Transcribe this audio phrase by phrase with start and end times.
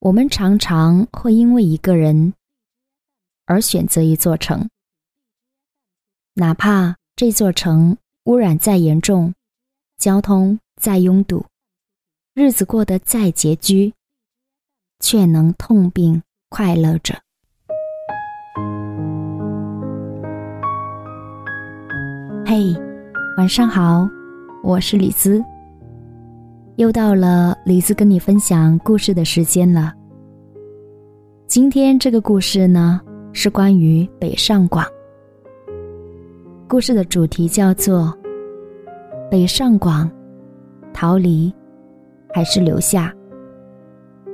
[0.00, 2.32] 我们常常会因为一个人
[3.44, 4.70] 而选择一座城，
[6.32, 9.34] 哪怕这座城污染再严重，
[9.98, 11.44] 交通再拥堵，
[12.32, 13.92] 日子过得再拮据，
[15.00, 17.20] 却能痛并快乐着。
[22.46, 22.74] 嘿，
[23.36, 24.08] 晚上好，
[24.62, 25.44] 我是李子。
[26.80, 29.92] 又到了李子跟你分享故事的时间了。
[31.46, 32.98] 今天这个故事呢，
[33.34, 34.82] 是关于北上广。
[36.66, 38.16] 故事的主题叫做
[39.30, 40.10] “北上广，
[40.90, 41.52] 逃离
[42.32, 43.14] 还是留下？”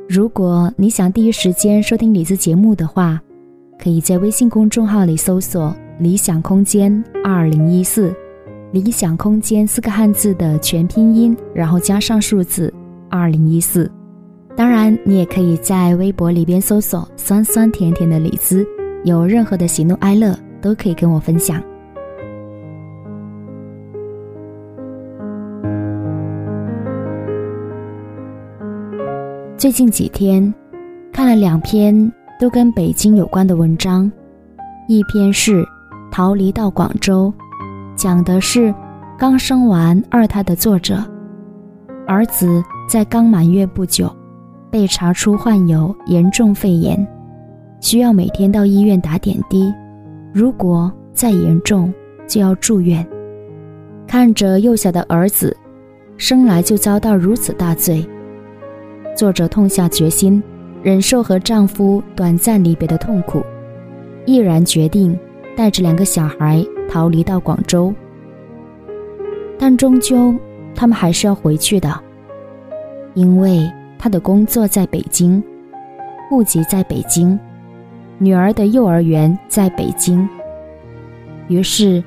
[0.09, 3.21] 如果你想第一时间收听李子节目的话，
[3.77, 8.15] 可以在微信公众号里搜索“理想空间二零一四”。
[8.77, 12.73] 理想空间四个汉字的全拼音，然后加上数字
[13.09, 13.91] 二零一四。
[14.55, 18.67] 当然，你也可以在微博里边搜索“酸酸甜甜的李子”，
[19.05, 21.63] 有任何的喜怒哀乐都可以跟我分享。
[29.57, 30.53] 最近几天，
[31.13, 34.11] 看了两篇都跟北京有关的文章，
[34.87, 35.65] 一篇是
[36.11, 37.33] 逃离到广州。
[37.97, 38.73] 讲的是
[39.19, 41.03] 刚生完二胎的作者，
[42.07, 44.15] 儿子在刚满月不久，
[44.71, 47.07] 被查出患有严重肺炎，
[47.81, 49.73] 需要每天到医院打点滴，
[50.33, 51.93] 如果再严重
[52.29, 53.05] 就要住院。
[54.07, 55.57] 看着幼小的儿子，
[56.19, 58.07] 生来就遭到如此大罪，
[59.17, 60.43] 作者痛下决心，
[60.83, 63.43] 忍受和丈夫短暂离别的痛苦，
[64.27, 65.19] 毅然决定
[65.57, 66.63] 带着两个小孩。
[66.89, 67.93] 逃离到广州，
[69.59, 70.35] 但终究
[70.75, 72.01] 他们还是要回去的，
[73.15, 75.43] 因为他的工作在北京，
[76.29, 77.39] 户籍在北京，
[78.19, 80.29] 女儿的幼儿园在北京。
[81.49, 82.03] 于是，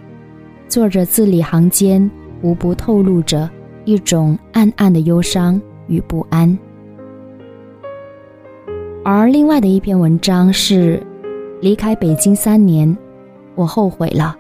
[0.68, 2.10] 作者字里行间
[2.42, 3.50] 无不透露着
[3.86, 6.58] 一种暗暗的忧伤与不安。
[9.04, 11.02] 而另外的一篇文章是：
[11.62, 12.96] 离开北京三年，
[13.56, 14.38] 我后悔了。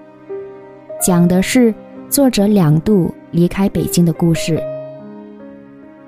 [0.99, 1.73] 讲的是
[2.09, 4.61] 作者两度离开北京的故事。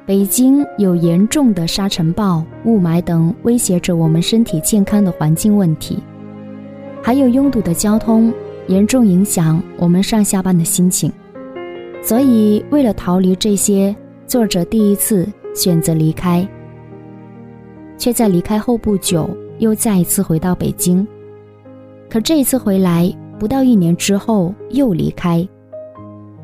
[0.05, 5.97] 北京有严重的沙尘暴、雾霾等威胁着我们身体健康的环境问题，
[7.01, 8.33] 还有拥堵的交通，
[8.67, 11.09] 严重影响我们上下班的心情。
[12.03, 13.95] 所以，为了逃离这些，
[14.27, 15.25] 作者第一次
[15.55, 16.45] 选择离开，
[17.97, 21.07] 却在离开后不久又再一次回到北京。
[22.09, 23.09] 可这一次回来。
[23.41, 25.49] 不到一年之后又离开，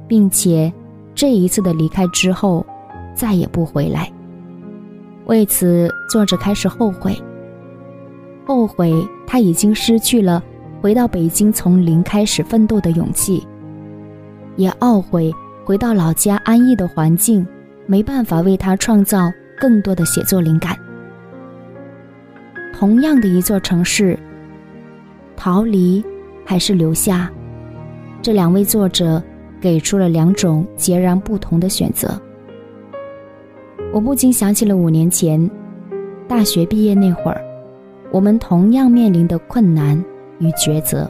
[0.08, 0.74] 并且
[1.14, 2.66] 这一次的离开之后
[3.14, 4.12] 再也不回来。
[5.28, 7.16] 为此，作者开始后悔，
[8.48, 8.92] 后悔
[9.28, 10.44] 他已经失去了
[10.82, 13.46] 回到北京从零开始奋斗的勇气，
[14.56, 15.32] 也懊悔
[15.64, 17.46] 回到老家安逸的环境
[17.86, 20.76] 没办法为他创造更多的写作灵感。
[22.74, 24.18] 同样的一座城市，
[25.36, 26.04] 逃离。
[26.50, 27.30] 还是留下，
[28.22, 29.22] 这两位作者
[29.60, 32.18] 给出了两种截然不同的选择。
[33.92, 35.38] 我不禁想起了五年前，
[36.26, 37.42] 大学毕业那会儿，
[38.14, 40.02] 我们同样面临的困难
[40.40, 41.10] 与抉择。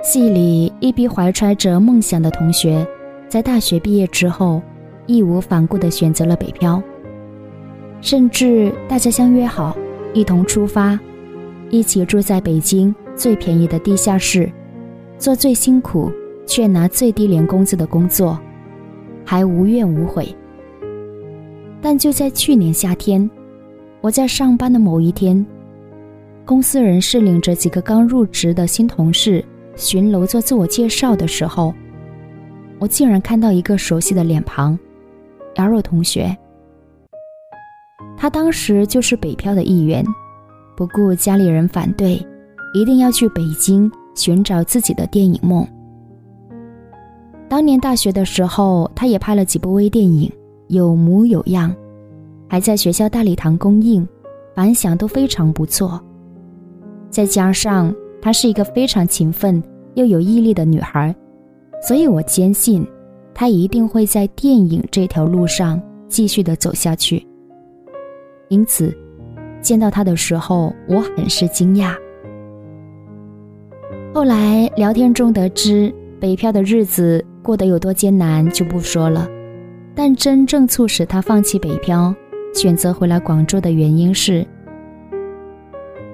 [0.00, 2.86] 戏里一批怀揣着梦想的同学，
[3.28, 4.62] 在大学毕业之后，
[5.06, 6.80] 义无反顾地选择了北漂，
[8.00, 9.76] 甚至大家相约好
[10.14, 10.96] 一同出发。
[11.72, 14.52] 一起住在北京最便宜的地下室，
[15.16, 16.12] 做最辛苦
[16.46, 18.38] 却拿最低廉工资的工作，
[19.24, 20.28] 还无怨无悔。
[21.80, 23.28] 但就在去年夏天，
[24.02, 25.44] 我在上班的某一天，
[26.44, 29.42] 公司人事领着几个刚入职的新同事
[29.74, 31.72] 巡楼做自我介绍的时候，
[32.78, 34.78] 我竟然看到一个熟悉的脸庞，
[35.54, 36.36] 姚若同学。
[38.14, 40.04] 他当时就是北漂的一员。
[40.82, 42.14] 不顾家里人反对，
[42.74, 45.64] 一定要去北京寻找自己的电影梦。
[47.48, 50.28] 当年大学的时候，他也拍了几部微电影，
[50.66, 51.72] 有模有样，
[52.48, 54.04] 还在学校大礼堂公映，
[54.56, 56.02] 反响都非常不错。
[57.10, 59.62] 再加上她是一个非常勤奋
[59.94, 61.14] 又有毅力的女孩，
[61.80, 62.84] 所以我坚信，
[63.32, 67.24] 她一定会在电影这条路上继续的走下去。
[68.48, 68.92] 因此。
[69.62, 71.94] 见到他的时候，我很是惊讶。
[74.12, 79.26] 后来聊天中得知，北漂的日子过得有多艰难就不说了，
[79.94, 82.14] 但真正促使他放弃北漂，
[82.52, 84.46] 选择回来广州的原因是，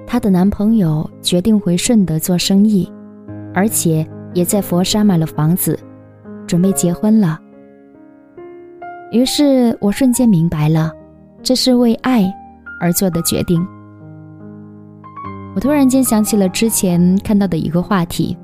[0.07, 2.89] 她的男朋友决定回顺德做生意，
[3.53, 5.77] 而且也在佛山买了房子，
[6.47, 7.37] 准备结婚了。
[9.11, 10.91] 于是我瞬间明白了，
[11.43, 12.33] 这是为爱
[12.79, 13.65] 而做的决定。
[15.55, 18.37] 我突然间想起了之前看到的一个话题：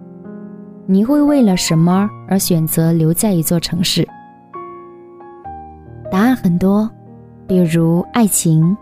[0.85, 4.07] 你会为了什么而选择留在一座城市？
[6.11, 6.89] 答案很多，
[7.47, 8.75] 比如爱情、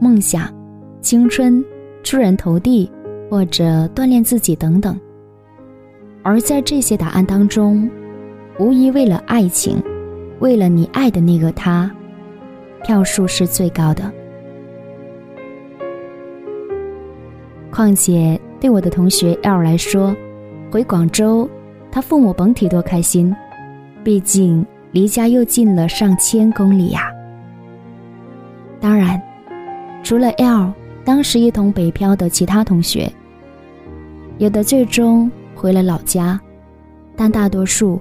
[0.00, 0.52] 梦想、
[1.00, 1.64] 青春、
[2.02, 2.90] 出人头地，
[3.30, 4.98] 或者锻炼自己等等。
[6.22, 7.88] 而在这些答案当中，
[8.58, 9.82] 无疑为了爱情。
[10.40, 11.90] 为了你爱的那个他，
[12.84, 14.12] 票数是最高的。
[17.70, 20.14] 况且对我的同学 L 来说，
[20.70, 21.48] 回广州，
[21.90, 23.34] 他父母甭提多开心，
[24.02, 27.12] 毕竟离家又近了上千公里呀。
[28.80, 29.20] 当然，
[30.02, 30.72] 除了 L，
[31.04, 33.10] 当时一同北漂的其他同学，
[34.38, 36.40] 有的最终回了老家，
[37.16, 38.00] 但大多数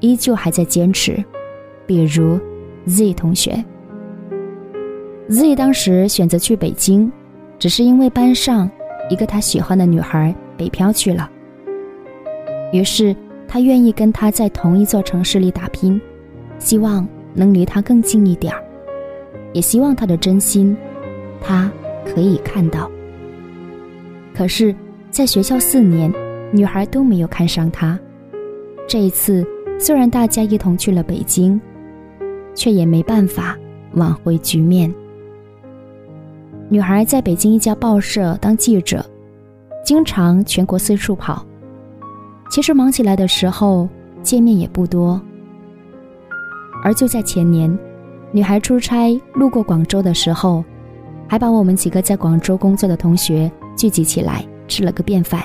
[0.00, 1.22] 依旧还在坚持。
[1.86, 2.38] 比如
[2.86, 3.64] ，Z 同学
[5.28, 7.10] ，Z 当时选择去北京，
[7.58, 8.70] 只是因为班上
[9.08, 11.30] 一个他喜欢的女孩北漂去了，
[12.72, 13.14] 于是
[13.46, 16.00] 他愿意跟他在同一座城市里打拼，
[16.58, 18.62] 希望能离他更近一点儿，
[19.52, 20.76] 也希望他的真心，
[21.40, 21.70] 他
[22.04, 22.90] 可以看到。
[24.34, 24.74] 可是，
[25.10, 26.12] 在学校四年，
[26.52, 27.98] 女孩都没有看上他。
[28.86, 29.46] 这一次，
[29.78, 31.60] 虽然大家一同去了北京。
[32.58, 33.56] 却也没办法
[33.92, 34.92] 挽回局面。
[36.70, 39.04] 女孩在北京一家报社当记者，
[39.82, 41.42] 经常全国四处跑。
[42.50, 43.88] 其实忙起来的时候
[44.22, 45.20] 见面也不多。
[46.84, 47.76] 而就在前年，
[48.32, 50.62] 女孩出差路过广州的时候，
[51.26, 55.42] 还把我们几个在广州工作的同学聚集起来吃了个便饭。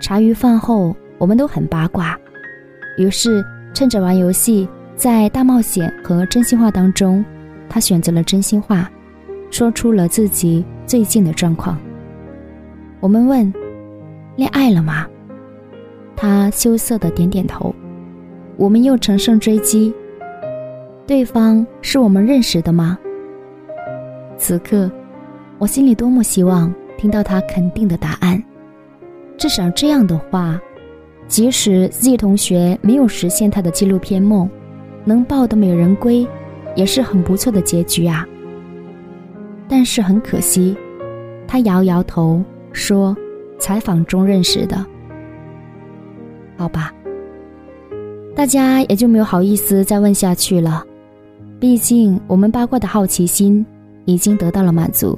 [0.00, 2.16] 茶余饭后，我们都很八卦，
[2.96, 3.44] 于是
[3.74, 4.68] 趁着玩游戏。
[4.94, 7.24] 在大冒险和真心话当中，
[7.70, 8.90] 他选择了真心话，
[9.50, 11.78] 说出了自己最近的状况。
[13.00, 13.52] 我们问
[14.36, 15.06] ：“恋爱了吗？”
[16.16, 17.74] 他羞涩的点点头。
[18.56, 19.92] 我们又乘胜追击
[21.06, 22.98] ：“对方是我们认识的吗？”
[24.36, 24.90] 此刻，
[25.58, 28.42] 我心里多么希望听到他肯定的答案。
[29.36, 30.60] 至少这样的话，
[31.26, 34.48] 即使 Z 同学没有实现他的纪录片梦。
[35.02, 36.26] 能抱得美人归，
[36.76, 38.28] 也是很不错的结局啊。
[39.70, 40.76] 但是很可惜，
[41.46, 43.16] 他摇摇头说
[43.56, 44.84] ：“采访中认识的。”
[46.58, 46.92] 好吧，
[48.34, 50.84] 大家也就没有好意思再问下去了。
[51.60, 53.64] 毕竟我们八卦的好奇心
[54.06, 55.16] 已经得到了满足，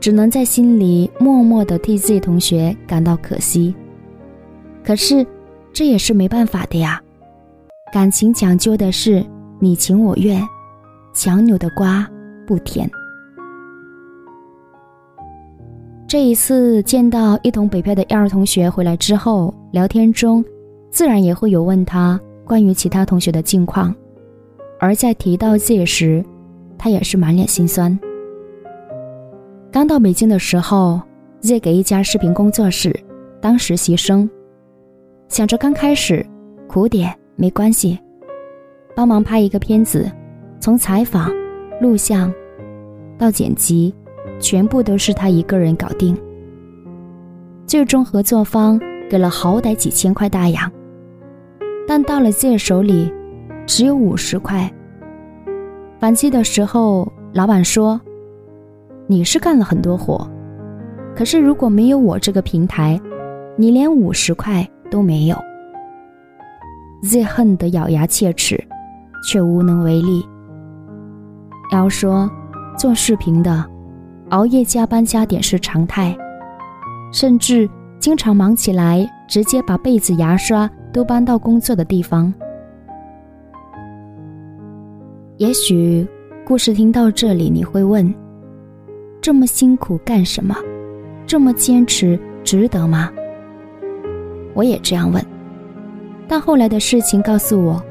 [0.00, 3.74] 只能在心里默默的替自己同学感到可惜。
[4.84, 5.26] 可是，
[5.72, 7.00] 这也是没办法的呀。
[7.92, 9.24] 感情讲究的是
[9.58, 10.46] 你情我愿，
[11.14, 12.06] 强扭的瓜
[12.46, 12.88] 不甜。
[16.08, 20.44] 这一次见到一同北漂的一二同学回来之后，聊天中
[20.88, 23.92] 自然也会有问他关于其他同学的近况，
[24.78, 26.24] 而在提到 Z 时，
[26.78, 27.98] 他也是满脸心酸。
[29.72, 31.00] 刚到北京的时候
[31.40, 32.94] ，Z 给一家视频工作室
[33.40, 34.30] 当实习生，
[35.28, 36.24] 想着刚开始
[36.68, 37.12] 苦点。
[37.38, 37.98] 没关系，
[38.94, 40.10] 帮忙拍一个片子，
[40.58, 41.30] 从采访、
[41.82, 42.32] 录像
[43.18, 43.92] 到剪辑，
[44.38, 46.16] 全部都是他一个人搞定。
[47.66, 50.70] 最终合作方给了好歹几千块大洋，
[51.86, 53.12] 但到了 Z 手里，
[53.66, 54.72] 只有五十块。
[55.98, 58.00] 反击的时候，老板说
[59.08, 60.28] ：“你是干了很多活，
[61.16, 63.00] 可是如果没有我这个平台，
[63.56, 65.36] 你连五十块都没有。”
[67.02, 68.62] Z 恨得咬牙切齿，
[69.28, 70.24] 却无能为力。
[71.72, 72.30] L 说
[72.78, 73.64] ：“做视频的，
[74.30, 76.16] 熬夜加班加点是常态，
[77.12, 77.68] 甚至
[77.98, 82.32] 经常忙起来，直接把被子、牙刷都搬到工作的地方。”
[85.38, 86.06] 也许
[86.46, 88.12] 故事听到这里，你会问：
[89.20, 90.56] 这么辛苦干什么？
[91.26, 93.12] 这么坚持值得吗？
[94.54, 95.22] 我也这样问。
[96.26, 97.82] 但后来的事情告诉我，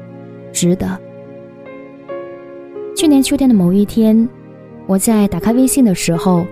[0.52, 0.98] 值得。
[2.96, 4.28] 去年秋天的某一天，
[4.86, 6.46] 我在打开微信的时候，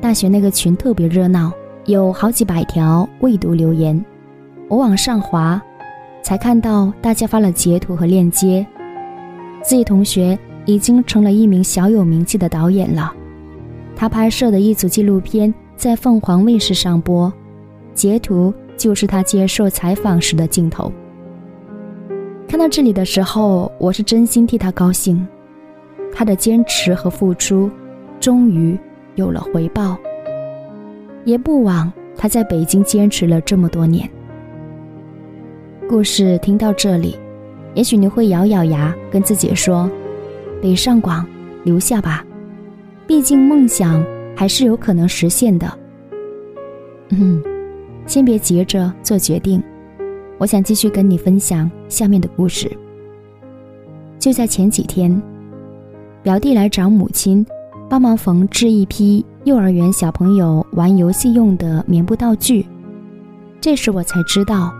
[0.00, 1.52] 大学那个群特别热闹，
[1.84, 4.04] 有好几百条未读留言。
[4.68, 5.62] 我往上滑，
[6.20, 8.66] 才看到大家发了截图和链接。
[9.62, 13.14] 自己同学已经成了一名小有名气的导演了。
[13.94, 17.32] 他拍摄的一组纪录片在凤凰卫视上播，
[17.94, 20.90] 截图就是他接受采访时的镜头。
[22.48, 25.24] 看到这里的时候，我是真心替他高兴，
[26.18, 27.70] 他的坚持和付出，
[28.18, 28.74] 终于
[29.16, 29.94] 有了回报。
[31.26, 34.08] 也不枉他在北京坚持了这么多年。
[35.86, 37.18] 故事听到这里，
[37.74, 39.90] 也许你会咬咬牙跟自己说
[40.62, 41.26] ：“北上广，
[41.64, 42.24] 留下吧，
[43.06, 44.02] 毕竟梦想
[44.34, 45.70] 还是有可能实现的。”
[47.10, 47.42] 嗯，
[48.06, 49.62] 先别急着做决定。
[50.38, 52.70] 我想继续跟你分享下面的故事。
[54.18, 55.22] 就在前几天，
[56.26, 57.46] 表弟来找母亲，
[57.88, 62.66] 帮忙缝制一批幼儿园小朋友玩游戏用的棉布道具。
[63.60, 64.74] 这时我才知道，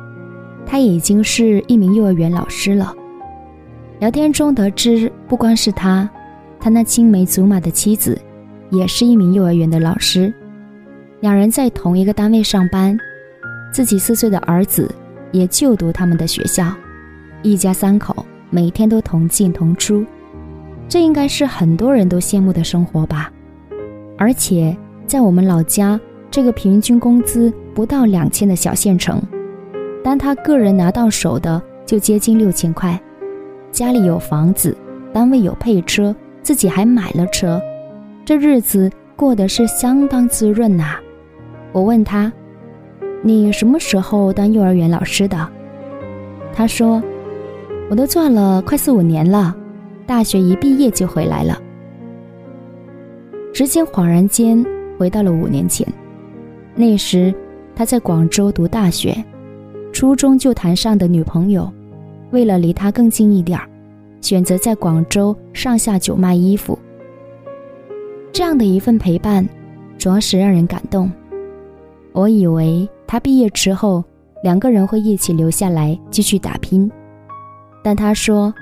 [0.67, 2.93] 他已经是一名幼儿园老师了。
[4.00, 6.11] 聊天中得知，不光是他，
[6.59, 8.21] 他那青梅竹马的妻子，
[8.71, 10.35] 也是一名幼儿园的老师。
[11.21, 12.99] 两人在同一个单位上班，
[13.71, 14.93] 自己四岁的儿子。
[15.31, 16.73] 也就读他们的学校，
[17.43, 20.05] 一家三口每天都同进同出，
[20.88, 23.31] 这应该是很多人都羡慕的生活吧。
[24.16, 24.76] 而且
[25.07, 26.00] 在我们老家
[26.31, 29.23] 这个平均工资不到两千的小县城，
[30.02, 33.00] 当他个人拿到手的就接近六千块，
[33.71, 34.76] 家里有房子，
[35.12, 37.61] 单位有配车，自己还买了车，
[38.25, 40.97] 这日子过得是相当滋润呐。
[41.73, 42.33] 我问他。
[43.23, 45.49] 你什么时候当幼儿园老师的？
[46.55, 47.02] 他说
[47.90, 49.57] ：“我都做了快四五年了，
[50.07, 51.61] 大学一毕业就回来了。”
[53.53, 54.65] 时间恍然间
[54.99, 55.87] 回到了五年前，
[56.75, 57.35] 那时
[57.75, 59.17] 他在广州读大学，
[59.93, 61.71] 初中就谈上的女朋友，
[62.31, 63.69] 为了离他更近一点儿，
[64.21, 66.79] 选择在广州上下九卖衣服。
[68.33, 69.47] 这样的一份陪伴，
[69.99, 71.11] 着实让人感动。
[72.13, 72.89] 我以为。
[73.09, 74.03] 他毕业之后，
[74.43, 76.91] 两个人会一起留下来继续打拼，
[77.81, 78.53] 但他说，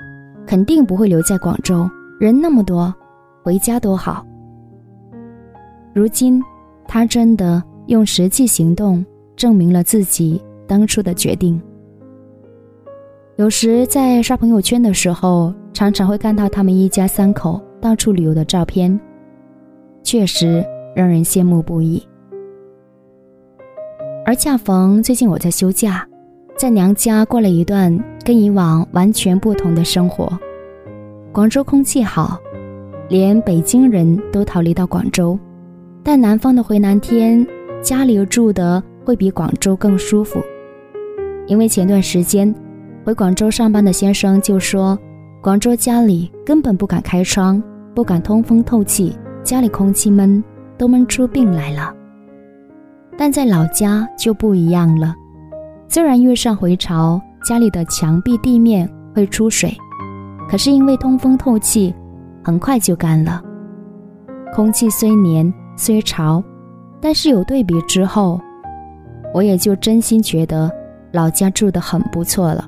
[0.45, 2.93] 肯定不会留在广州，人那么多，
[3.43, 4.25] 回家多好。
[5.93, 6.41] 如今，
[6.87, 9.03] 他真的用实际行动
[9.35, 11.61] 证明了自己当初的决定。
[13.37, 18.97] 有时在刷朋友圈的时候，常常会看到他们一家三口到处旅游的照片，
[20.03, 20.63] 确实
[20.95, 22.01] 让人羡慕不已。
[24.25, 26.07] 而恰逢最近我在休假，
[26.57, 27.91] 在娘家过了一段
[28.25, 30.27] 跟以往完全不同的生活。
[31.31, 32.39] 广州空气好，
[33.07, 35.37] 连北京人都逃离到广州，
[36.03, 37.45] 但南方的回南天，
[37.81, 40.41] 家里住的会比广州更舒服。
[41.45, 42.53] 因为前段时间
[43.03, 44.97] 回广州上班的先生就说，
[45.39, 47.61] 广州家里根本不敢开窗，
[47.93, 50.43] 不敢通风透气，家里空气闷，
[50.79, 51.93] 都闷出病来了。
[53.15, 55.13] 但在老家就不一样了，
[55.87, 59.71] 虽然遇上回潮，家里的墙壁、地面会出水，
[60.49, 61.93] 可是因为通风透气，
[62.43, 63.39] 很快就干了。
[64.51, 66.43] 空气虽黏虽潮，
[66.99, 68.41] 但是有对比之后，
[69.31, 70.71] 我也就真心觉得
[71.11, 72.67] 老家住得很不错了。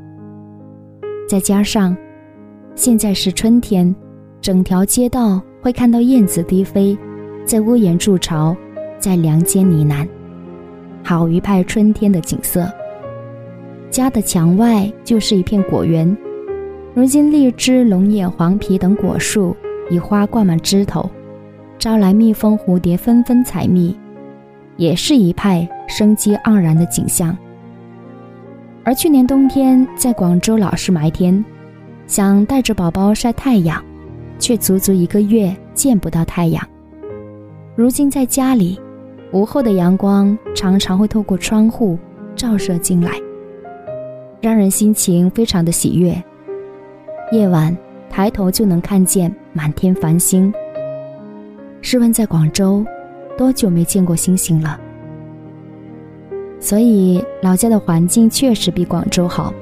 [1.28, 1.98] 再加上
[2.76, 3.94] 现在是春天，
[4.40, 6.96] 整条街道会看到燕子低飞，
[7.46, 8.56] 在屋檐筑巢，
[9.00, 10.08] 在梁间呢喃。
[11.04, 12.70] 好一派春天的景色。
[13.89, 16.15] 家的墙外就是一片果园，
[16.94, 19.56] 如今荔枝、龙眼、黄皮等果树
[19.89, 21.10] 已花挂满枝头，
[21.79, 23.98] 招来蜜蜂、蝴蝶纷纷采蜜，
[24.75, 27.36] 也是一派生机盎然的景象。
[28.84, 31.44] 而去年冬天在广州老是埋天，
[32.06, 33.84] 想带着宝宝晒太阳，
[34.39, 36.65] 却足足一个月见不到太阳。
[37.75, 38.79] 如今在家里。
[39.34, 42.00] 午后的阳光常常会透过窗户
[42.34, 43.12] 照射进来，
[44.41, 46.22] 让人心情非常的喜悦。
[47.32, 47.75] 夜晚
[48.10, 50.53] 抬头就能看见满天繁星。
[51.82, 52.86] 试问在广州，
[53.38, 54.79] 多久没见过星星了？
[56.60, 59.53] 所以老家的环境确实比广州好，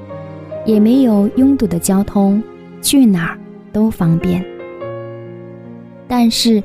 [0.64, 2.42] 也没有拥堵的交通，
[2.80, 3.38] 去哪儿
[3.72, 4.44] 都方便。
[6.06, 6.62] 但是。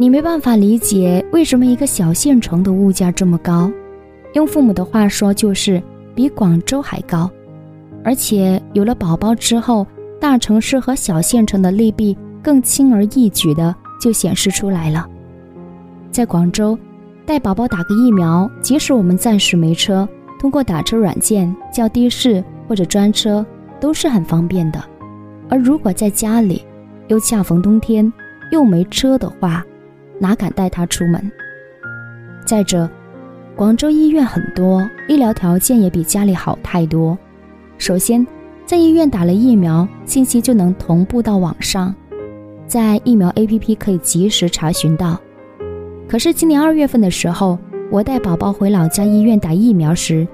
[0.00, 3.68] 你没办法理解为什么一个小县城的物价这么高，
[4.34, 5.82] 用父母的话说就是
[6.14, 7.28] 比广州还高，
[8.08, 9.86] 而且有了宝宝之后，
[10.18, 15.06] 大城市和小县城的利弊更轻而易举的就显示出来了。
[16.10, 16.78] 在广州，
[17.26, 20.08] 带宝宝打个疫苗，即使我们暂时没车，
[20.40, 23.44] 通过打车软件叫的士或者专车
[23.78, 24.82] 都是很方便的，
[25.50, 26.64] 而如果在家里，
[27.08, 28.10] 又恰逢冬天，
[28.50, 29.62] 又没车的话，
[30.18, 31.30] 哪敢带他出门？
[32.46, 32.88] 再者，
[33.54, 37.14] 广州医院很多，医疗条件也比家里好太多。
[37.78, 38.26] 首先，
[38.66, 41.94] 在医院打了疫苗，信息就能同步到网上，
[42.66, 45.18] 在疫苗 APP 可以及时查询到。
[46.08, 47.56] 可是今年二月份的时候，
[47.88, 50.26] 我带宝宝回老家医院打疫苗时，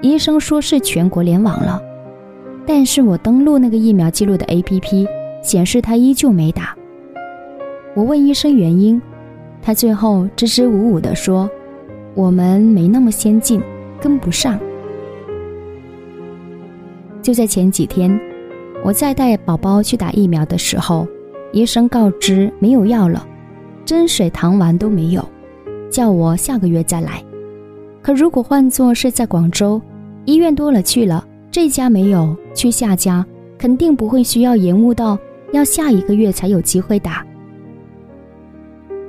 [0.00, 1.80] 医生说是全国联网了，
[2.66, 5.06] 但是我登录那个疫苗记录的 APP，
[5.42, 6.74] 显示他依旧没打。
[7.94, 9.00] 我问医生原因，
[9.60, 11.48] 他最后支支吾吾地说
[12.14, 13.60] ：“我们没那么先进，
[14.00, 14.58] 跟不上。”
[17.26, 18.16] 就在前几天，
[18.84, 21.04] 我在带宝宝去打疫苗的时候，
[21.50, 23.26] 医生告知没有药了。
[23.84, 25.28] 针水糖丸都没有，
[25.90, 27.20] 叫我下个月再来。
[28.00, 29.82] 可如果换作是在广州，
[30.24, 33.26] 医院多了去了，这家没有，去下家
[33.58, 35.18] 肯定不会需要延误到
[35.52, 37.26] 要下一个月才有机会打。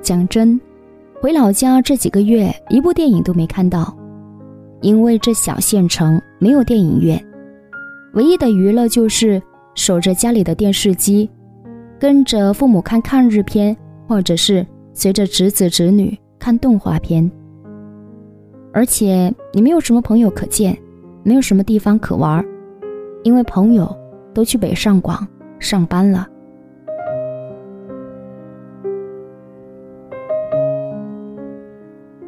[0.01, 0.59] 讲真，
[1.21, 3.95] 回老家这几个月一部电影都没看到，
[4.81, 7.23] 因为这小县城没有电影院，
[8.17, 9.39] 唯一的娱乐就是
[9.75, 11.29] 守着家里的电视机，
[11.99, 13.77] 跟着父母看抗日片。
[14.09, 17.29] 或者是随着侄子侄女看动画片，
[18.71, 20.77] 而且你没有什么朋友可见，
[21.23, 22.41] 没有什么地方可玩，
[23.23, 23.93] 因为朋友
[24.33, 25.27] 都去北上广
[25.59, 26.25] 上班了。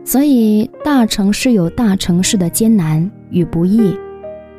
[0.03, 3.95] 所以大城市有大城市的艰难与不易，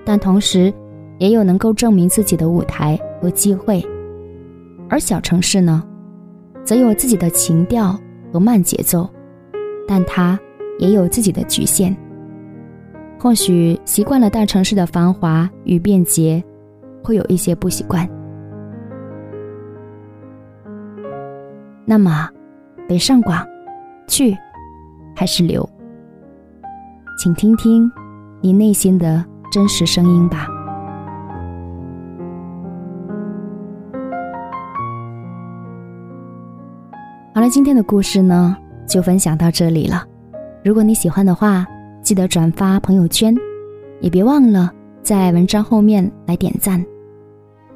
[0.07, 0.73] 但同时
[1.21, 3.87] 也有能够证明自己的舞台和机会，
[4.89, 5.85] 而小城市呢？
[6.65, 7.99] 则有自己的情调
[8.33, 9.09] 和慢节奏，
[9.87, 10.39] 但它
[10.79, 11.95] 也有自己的局限。
[13.19, 16.43] 或许习惯了大城市的繁华与便捷，
[17.05, 18.09] 会有一些不习惯。
[21.85, 22.29] 那么，
[22.89, 23.47] 北上广，
[24.07, 24.35] 去
[25.15, 25.69] 还是留？
[27.19, 27.91] 请听听
[28.41, 30.47] 你内心的真实声音吧。
[37.51, 40.05] 今天的故事呢，就分享到这里了。
[40.65, 41.67] 如果你喜欢的话，
[42.01, 43.37] 记得转发朋友圈，
[44.01, 44.71] 也别忘了
[45.03, 46.83] 在文章后面来点赞。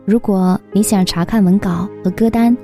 [0.04, 2.56] 如果你想查看文稿和歌单，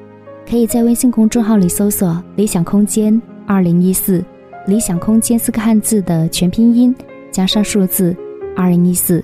[0.48, 4.24] 可以在微信公众号里搜索“理想空间二零一四
[4.64, 6.94] ”，“理想空间”四个汉字的全拼音
[7.32, 8.16] 加上数字
[8.54, 9.20] 二零一四。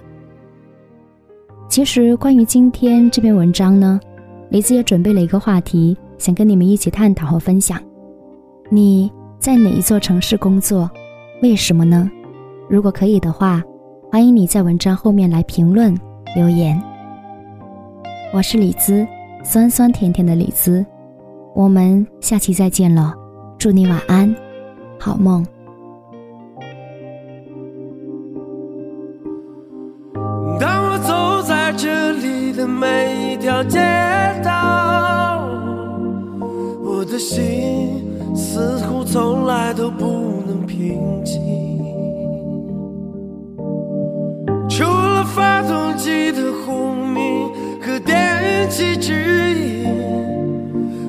[1.69, 4.01] 其实，关于今天这篇文章呢，
[4.51, 5.97] 李子也准备了一个话题。
[6.19, 7.81] 想跟你们一起探讨和分享，
[8.71, 10.91] 你在哪一座城市工作？
[11.43, 12.11] 为什么呢？
[12.69, 13.63] 如果可以的话，
[14.11, 15.95] 欢迎你在文章后面来评论
[16.35, 16.81] 留言。
[18.33, 19.07] 我是李子，
[19.45, 20.85] 酸酸甜甜的李子，
[21.55, 23.15] 我们下期再见了，
[23.59, 24.35] 祝你晚安，
[24.99, 25.47] 好梦。
[37.29, 40.07] 心似乎从来都不
[40.47, 41.43] 能平静，
[44.69, 47.51] 除了发动机的轰鸣
[47.83, 49.13] 和电气指
[49.55, 49.89] 引，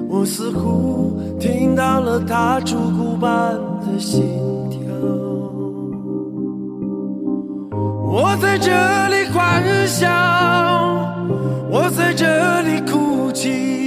[0.10, 4.24] 我似乎听到了它烛鼓般的心
[4.72, 4.80] 跳。
[8.10, 8.72] 我在这
[9.10, 10.10] 里欢笑，
[11.70, 12.26] 我在这
[12.64, 13.87] 里哭泣。